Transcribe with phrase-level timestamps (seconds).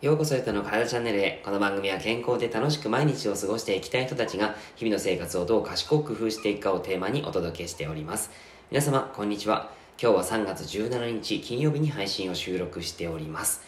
[0.00, 1.42] ようこそゆとの体チャンネルへ。
[1.44, 8.30] この番組は健康で楽しく毎日を過ごしていきたい人たちが日々の生活をどう賢く工夫していくかをテーマにお届けしております。
[8.70, 9.70] 皆様、こんにちは。
[10.00, 13.60] 今日は3月17日金曜日に配信を収録しております。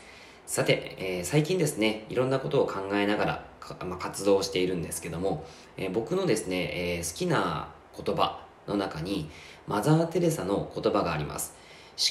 [0.47, 3.47] さて、えー、最近ですね、いろんなことを考えながら、
[3.85, 5.45] まあ、活動しているんですけども、
[5.77, 9.29] えー、僕のですね、えー、好きな言葉の中に
[9.67, 11.55] マザー・テレサの言葉があります。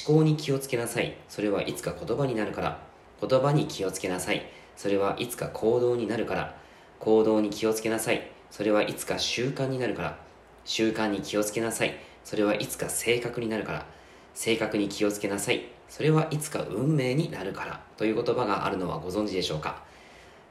[0.06, 1.16] 思考に気をつけなさい。
[1.28, 2.91] それはいつか言葉になるから。
[3.22, 4.42] 言葉に気をつけなさい。
[4.76, 6.56] それはいつか行動になるから。
[6.98, 8.28] 行動に気をつけなさい。
[8.50, 10.18] それはいつか習慣になるから。
[10.64, 11.94] 習慣に気をつけなさい。
[12.24, 13.86] それはいつか性格になるから。
[14.34, 15.62] 性格に気をつけなさい。
[15.88, 17.80] それはいつか運命になるから。
[17.96, 19.84] という言葉があるのはご存知でしょうか？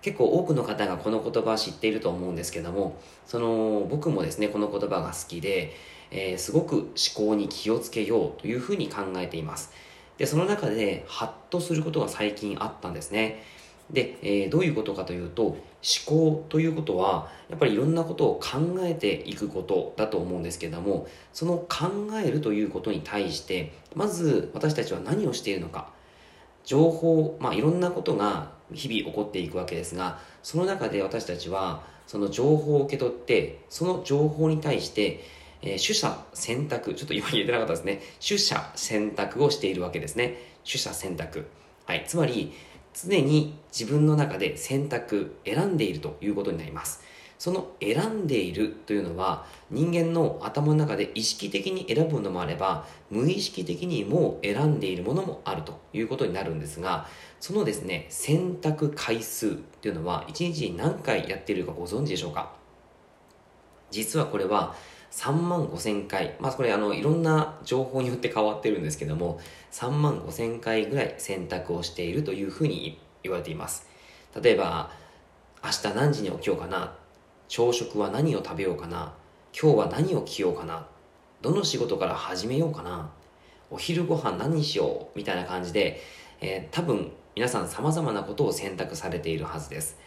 [0.02, 5.76] 結構多くの方がこの言葉を知っていると思うんですけども、その僕もですね、この言葉が好きで、
[6.10, 9.72] えー、すごく思考に気をつけようというふうに考えています。
[10.22, 13.42] で、その中で、ハッとすることが最近あったんですね。
[13.90, 15.58] で、えー、どういうことかというと、思
[16.06, 25.90] 考ということは、やっぱりいろんなことを考えていくことだと思うんですけれども、その考えるということに対して、まず私たちは何をしているのか。
[26.66, 35.24] 情報、まあいろんなことが日々起こっていくわけですが、その中で私たちは、その情報を受け取って、その情報に対して、
[35.62, 38.02] えー、取捨選択、ちょっと今言えてなかったですね。
[38.26, 40.38] 取捨選択をしているわけですね。
[40.66, 41.48] 取捨選択。
[41.86, 42.06] はい。
[42.08, 42.54] つまり、
[42.94, 47.04] 常に自分の中で選択、選んでいるということになります。
[47.42, 57.08] その選んでいるというのは人間の頭の中で意識的に選ぶものもあれば無意識的にもう選んでいるものもあるということになるんですが
[57.40, 62.52] そのですね選択回数というのは1日に何回やっているかご存知でしょうか？
[63.90, 64.76] 実はこれは
[65.12, 69.40] 3万5千回、まあこれあのいろんな情報によって変わってるんですけども、
[69.72, 73.88] 3万5千回ぐらい選択をしているというふうに言われています。
[74.42, 74.92] 例えば、
[75.64, 76.96] 明日何時に起きようかな、
[77.50, 79.14] 朝食は何を食べようかな、
[79.60, 80.88] 今日は何を着ようかな、
[81.42, 83.12] どの仕事から始めようかな、
[83.70, 86.02] お昼ご飯何にしよう、みたいな感じで、
[86.40, 89.98] えー、多分皆さん様々なことを選択されているはずです。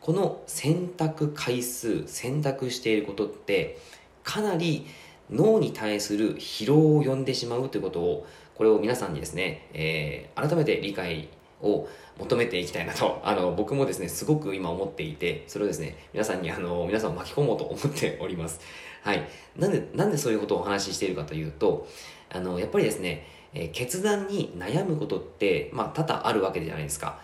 [0.00, 3.78] この選択回数、選択していることって、
[4.22, 4.86] かなり
[5.30, 11.28] 脳に対する疲労を呼んでしまうということをこれを皆さんにですね、えー、改めて理解
[11.62, 11.88] を
[12.18, 18.60] 求めていきたいなと、 あの、僕もですね、すごく今思っていて、それをですね、皆さんに、あの、皆さんを巻き込もうと思っております。
[19.02, 19.22] はい。
[19.56, 21.88] なんで、なんでそういうことをお話ししているかというと、
[22.30, 27.20] あの、やっぱりですね、えー、決断に悩むことって、まあ、多々あるわけじゃないですか。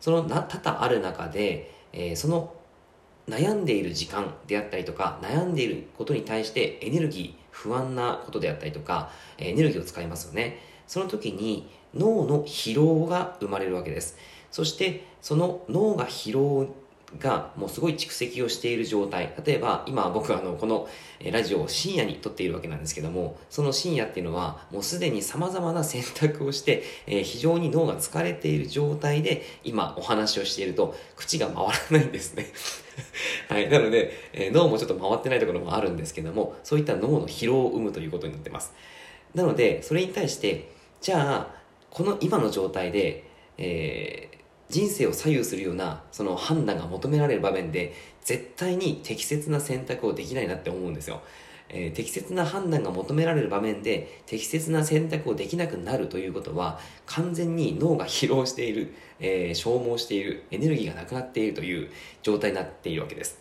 [0.00, 2.52] そのな、多々ある中で、えー、その
[3.28, 10.58] 悩んでいる時間であったりとか悩んでいることに対してエネルギー不安なことであったりとかエネルギーを使いますよね。
[10.86, 14.16] その時に脳の疲労が生まれるわけです。
[14.50, 16.74] そしてその脳が疲労
[17.18, 19.34] がもうすごい蓄積をしている状態。
[19.44, 20.88] 例えば今僕はあのこの
[21.30, 32.46] ラジオを深夜に撮っているわけなんですけどもその深夜っていうのはもうすでに様々な選択をして、えー、非常に脳が疲れている状態で今お話をしていると口が回らないんですね。
[33.48, 33.68] はい。
[33.68, 38.72] なので、えー、脳もちょっと回ってないところもあるんですけどもそういった脳の疲労を生むということになってます。
[39.34, 43.24] なのでそれに対してじゃあこの今の状態で、
[43.58, 44.31] えー
[44.72, 47.94] 人生を左右するようなその判断が求められる場面で
[48.24, 51.20] 絶対に適切な選択をできないなって思うんですよ。
[51.68, 61.90] えー、適切な判断が求められる場面で適切な選択をできなくなるということは完全に脳が疲労している、えー、消耗しているエネルギーがなくなっているという
[62.22, 63.38] 状態になっているわけです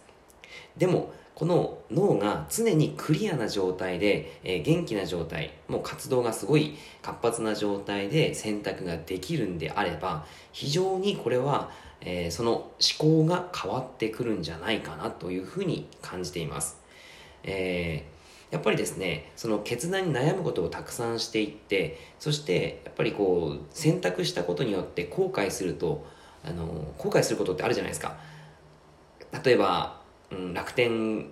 [0.77, 16.77] でもこの脳が常にクリアな状態で、えー、元気な状態、もう活動がすごい活発な状態で選択ができるんであれば、非常にこれは、えー、その思考が変わってくるんじゃないかなというふうに感じています。
[17.43, 26.05] えー、やっぱりですね、その決断に悩むことをたくさんしていって、そしてやっぱりこう選択したことによって後悔すると、
[26.43, 28.19] あの後悔することってあるじゃないですか。
[29.43, 30.01] 例えば
[30.31, 31.25] うん、楽天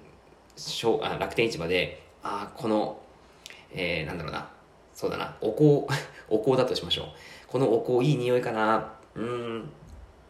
[1.01, 3.00] あ楽天市場でああこの、
[3.71, 4.50] えー、なんだろうな。
[4.94, 5.35] そうだな。
[5.41, 5.94] お香
[6.29, 7.06] お香だとしましょう。
[7.47, 8.94] このお香いい匂いかな。
[9.15, 9.69] うん。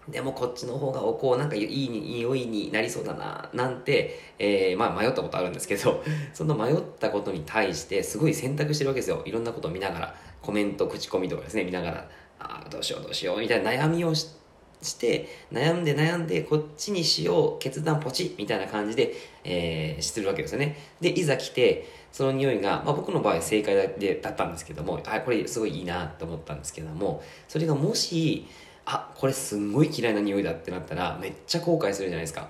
[0.08, 3.50] でもこっちの方がお香なんかいい匂いになりそうだな。
[3.54, 6.04] なんて、えー、まあ迷ったことあるんですけど
[6.34, 9.22] その迷ったことに対してすごい選択してるわけですよ。
[9.26, 10.16] いろんなことを見ながら。
[10.42, 12.10] コメント口コミとかですね見ながら。
[12.40, 13.40] ああどうしようどうしよう。
[13.40, 14.40] みたいな悩みをして
[14.82, 20.78] して悩んで悩んでこっちにしよう決断ポチみたいな感じで、えー、してるわけですよね。
[21.02, 28.48] でいざ来てその匂いが、まあ、僕の場合正解でだったんですけどもあこれすごいいいなと思ったんですけどもそれがもし
[28.86, 32.50] あこれすんごい嫌いな匂いだってなったらめっちゃ後悔するじゃないですか。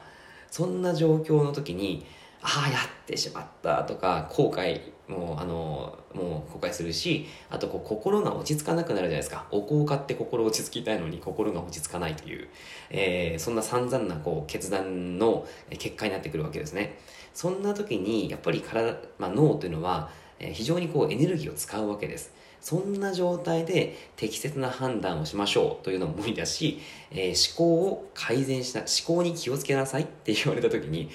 [0.49, 2.05] そんな状況の時に
[2.41, 5.98] ああやってしまったとか後悔もうあの
[6.49, 9.45] もう後悔するしあとこう心が落ち着かなくなるじゃないですか。
[9.51, 12.47] お香を買って心落ち着きたいのに心が落ち着かないという、
[12.89, 16.97] えー、そんな散々なこう決断の結果になってくるわけですね。
[17.33, 20.09] そんな時にやっぱり体、まあ、脳というのは
[20.39, 22.33] 非常にこうエネルギーを使うわけです。
[22.61, 26.79] そんな状態で適切な判断をしましょうというのも無理だし、
[27.09, 31.09] えー、思考を改善しな、思考に気をつけなさいって言われた時に、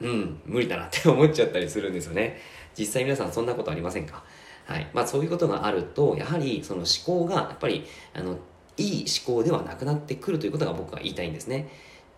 [0.00, 2.40] うん、無理だなって思っちゃったりするんですよね。
[2.74, 4.24] 実際皆さんそんなことありませんか？
[4.68, 4.86] はい。
[4.92, 8.36] まあそういうことがあると、やはりその思考がやっぱり、あの、
[8.76, 11.70] いい思考ではなくなってくるということが僕は言いたいんですね。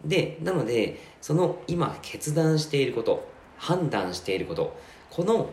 [0.05, 3.27] で、なので、その今決断していること、
[3.57, 4.77] 判断していること、
[5.11, 5.51] この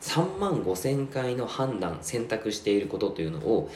[0.00, 3.68] 3万5千回の判断、選択していることというのを、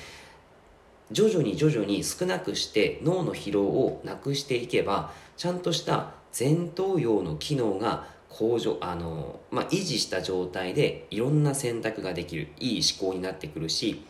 [1.11, 14.03] 徐々に徐々に少なくして脳の疲労をなくしていけば、ちゃんとした前頭葉の機能が向上、あの、まあ、維持した状態でいろんな選択ができる、いい思考になってくるし、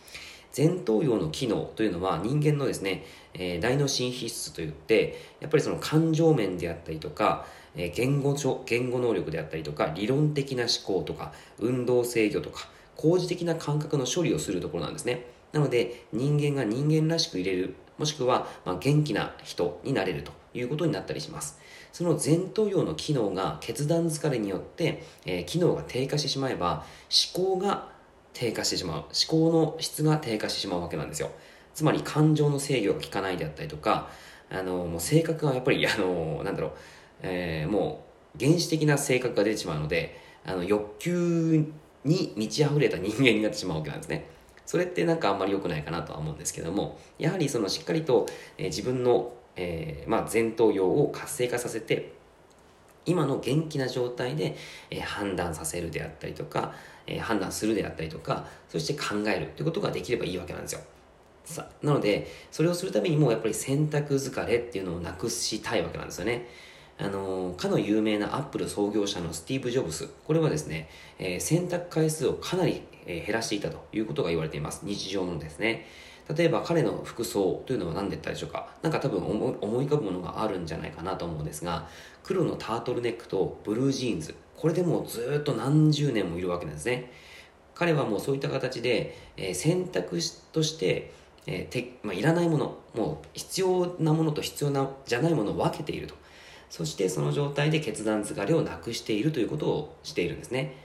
[0.56, 7.46] 前頭葉の機能というのは人間のですね、えー、大脳神秘質といって、やっぱりその感情面であったりとか、
[7.76, 8.34] えー、言語
[8.66, 15.26] 言語能力であったりとか、理論的な思考とか、運動制御とか、工事的な感覚の処理をするところなんですね。
[15.52, 21.58] なので、人間が人間らしく入れる、もしくは、ま、元気な人になれるということになったりします。
[21.92, 26.84] その前頭葉の機能が決断疲れによって、えー、機能が低下してしまえば、
[27.34, 27.88] 思考が
[28.32, 28.96] 低下してしまう。
[28.98, 31.30] 思考の質が低下してしまうわけなんですよ。
[31.74, 34.08] つまり感情の制御が効かないであったりとか、
[34.50, 36.72] あの、もう性格がやっぱり、あの、なんだろう、
[37.22, 38.04] えー、も
[38.36, 41.64] う原始的な性格が出てしまうので、あの、欲求
[42.04, 44.28] に満ち溢れた人間になってしまうわけなんですね。
[44.66, 48.26] それってなんかあんまり良くないかなとは思うんですけども、やはりそのしっかりと、
[48.56, 52.12] えー、自分の、えー、まあ、前頭葉を活性化させて、
[53.06, 54.56] 今の元気な状態で、
[54.90, 56.74] えー、判断させるであったりとか、
[57.06, 60.80] えー、判断するであったりとか、そして考えるということができればいいわけなんですよ。
[61.44, 66.46] さなので、それをするためにもやっぱり選択疲れっていうのをなくしたいわけなんですよね。
[66.98, 70.08] あの、かの有名なアップル創業者のスティーブ・ジョブス。
[70.26, 70.88] これはですね、
[71.18, 74.82] えー、選択回数をかなり、え、減らしていたということが言われています。
[74.84, 75.86] 日常のですね。
[76.36, 78.68] 例えば彼の服装というのは何で言ったでしょうか？
[78.82, 81.88] なんか多分思い浮かぶものがあるんじゃないかなと思うんですが、
[82.22, 84.34] 黒のタートルネックとブルージーンズ。
[84.56, 87.10] これでもうずっと何十年もいるわけなんですね。
[87.74, 91.12] 彼はもうそういった形で、えー、選択肢として、
[91.46, 96.14] えーてまあ、いらないもの、もう必要なものと必要なじゃないものを分けていると。
[96.68, 100.76] そしてその状態で決断疲れをなくしているということをしているんですね。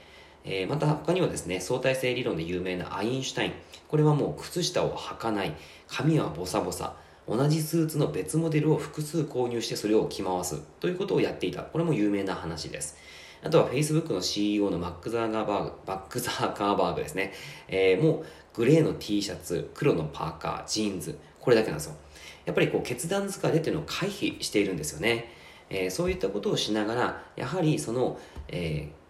[0.46, 3.52] えー、また他にはですね、相対性理論で有名なアインシュタイン。
[3.88, 5.54] これはもう靴下を履かない、
[5.88, 6.94] 髪はボサボサ、
[7.28, 11.62] 同じスーツの別モデルを複数購入してそれを着回すということをやっていた。
[11.62, 12.96] これも有名な話です。
[13.42, 17.32] あとは Facebook の CEO のマック・ザーガーバーグ、バック・ザーカーバーグですね。
[17.68, 21.96] えー、もうグレーの T シャツ、黒のパーカー、ジーンズ、これだけなんですよ。
[22.44, 25.32] やっぱりこう決断疲れっていうのを回避しているんですよね。
[25.68, 28.18] えー、そういったことをしながら、やはりその、
[28.48, 29.05] えー、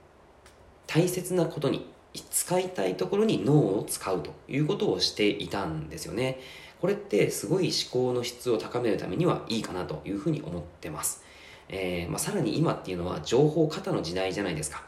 [0.86, 1.86] 大切なことに、
[2.30, 6.40] 使いたいところに脳を使うということをしていたんですよね。
[6.80, 11.25] これってすごい思考の質を高めるためにはいいかなというふうに思ってます。
[11.68, 14.84] えー、まあ、さらに今っていうのは情報過多の時代じゃないですか。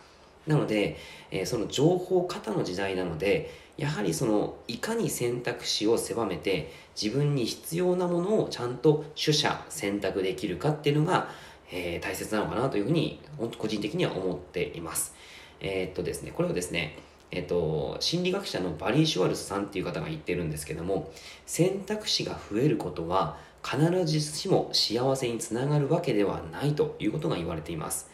[0.46, 0.96] なので、
[1.30, 11.30] えー、その情報過多の時代なので、やはりそのいかに選択肢を狭めて自分に必要なものをちゃんと取捨選択できるかっていうのが、
[11.70, 13.20] えー、大切なのかなというふうに
[13.58, 15.14] 個人的には思っています。
[15.60, 16.96] えー、っとですね、これをですね、
[17.30, 21.12] えっと、心理学者のバリー・シュワルスさんっていう方が言ってるんですけども、
[21.46, 28.10] 選択肢が増えることは必ずしも幸せにつながるわけではないということが言われています。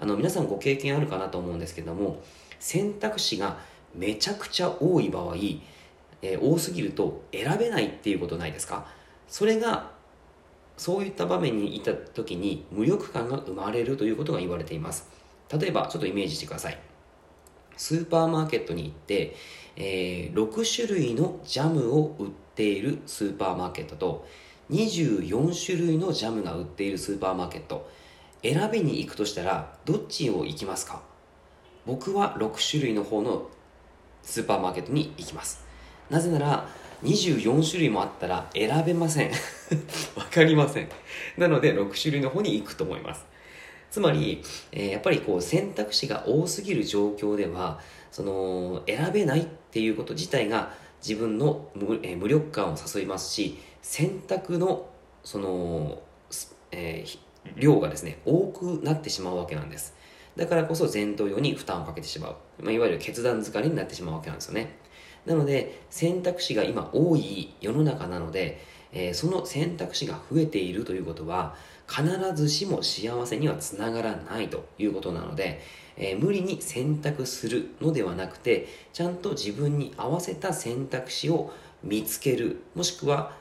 [0.00, 2.22] あの、皆さんご経験あるかなと思うんですけども、
[2.58, 3.58] 選択肢が
[3.94, 5.36] めちゃくちゃ多い場合、
[6.22, 8.88] えー、多すぎると選べないっていうことないですか？
[9.28, 9.92] それが、
[10.76, 15.08] そういった場面にいた時に無力感が生まれるということが言われています。
[15.52, 16.78] 例えば、ちょっとイメージしてください。
[17.76, 19.36] スーパーマーケットに行って、
[19.76, 24.26] えー、6種類のジャムを売っているスーパーマーケットと、
[24.70, 27.88] 24種類のジャムが売っているスーパーマーケット。
[28.42, 31.02] 選びに行くとしたら、どっちを行きますか？
[31.86, 33.48] 僕は6種類の方の
[34.22, 35.64] スーパーマーケットに行きます。
[36.10, 36.68] なぜなら、
[37.02, 39.30] 24種類もあったら選べません。
[40.16, 40.88] わかりません。
[41.36, 43.24] なので、6種類の方に行くと思います。
[43.96, 47.80] つまり、えー、やっぱりこう選択肢が多すぎる状況では、
[48.12, 54.90] その、選べないっていうこと自体が自分の無,、えー、無力感を誘いますし、選択の
[55.24, 56.02] その、
[56.72, 57.18] えー、
[57.58, 59.96] 量がですね、多くなってしまうわけなんです。
[60.36, 62.36] だからこそ前頭葉に負担をかけてしまう。
[62.62, 64.76] まあ、いわゆる決断疲れになってしまうわけなんですよね。
[65.24, 68.62] なので、選択肢が今多い世の中なので、
[68.92, 71.54] えー、その選択肢が増えているということは、
[71.88, 75.60] 必ずしも幸せにはつながらないということなので、
[75.96, 81.52] えー、無理に選択するのではなくて、ちゃんと自分に合わせた選択肢を
[81.82, 83.32] 見つける、もしくは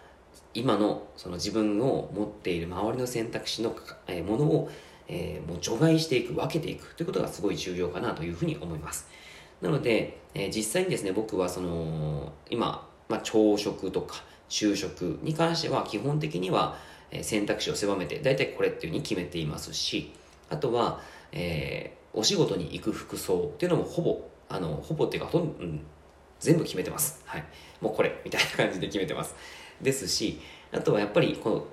[0.53, 3.75] 今のその自分を持っている周りの選択肢の、
[4.07, 4.69] え、ものを、
[5.07, 9.07] えー、もう除外していく、分けていくということがすごい重要かなというふうに思います。
[9.61, 16.77] なので、えー、実際にですね、僕はその、今、まあ、朝食とか昼食に関しては基本的には
[17.21, 20.11] 選択肢を狭めて、大体これっていうふうに決めていますし、
[20.49, 20.99] あとは、
[21.31, 25.81] えー、お仕事に行く服装っていうのもほぼ、あの、ほぼっていうか、ほとんど、うん、
[26.39, 27.21] 全部決めてます。
[27.25, 27.43] はい。
[27.81, 29.35] もうこれ、みたいな感じで決めてます。
[29.81, 30.39] ですし、
[30.71, 31.65] あとはやっぱり、この、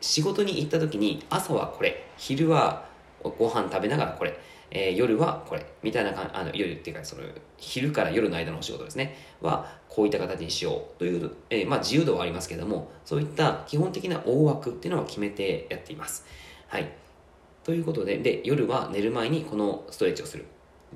[0.00, 2.86] 仕事に行った時に、朝はこれ、昼は
[3.22, 4.38] ご飯食べながらこれ、
[4.74, 7.22] えー、夜はこれ、みたいな感じ、あの、夜っていうか、その、
[7.56, 16.26] 昼から夜の間のお仕事ですね、は、こういった形にしようという、えー、まあ自由度はありますけども、そういった基本的な大枠っていうのは決めてやっています。
[16.66, 16.90] はい。
[17.62, 20.44] ということで、で、夜は寝る前にこのストレッチをする。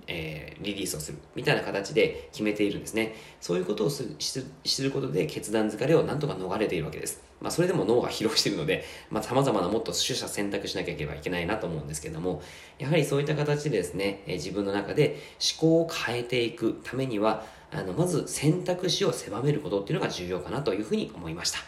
[0.06, 3.16] えー、リリースをするみたいな形で決めているんですね。
[3.40, 7.27] そういうことをすることで決断疲れをなんとか逃れているわけです。
[7.40, 12.42] まあ、それでも脳が疲労しているので、まあ、様々なもっと取捨選択しなければいけないなと思うんですけども、
[12.78, 21.58] やはりそういった形でですね、え、自分の中で思考を変えていくためには、あの、まず選択肢を狭めることっていうのが重要かなというふうに思いました。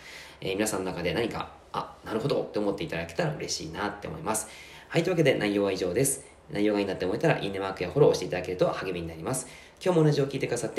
[0.41, 4.49] えー、皆さんの中で何か、あ、なるほどって思っていただけたら嬉しいなって思います。
[4.89, 6.25] はい、というわけで内容は以上です。
[6.51, 9.47] 内容がいいなって思えたら、いいねマークやフォローをしていただけると励みになります。
[9.83, 10.79] 今日も同じを聞いてくださって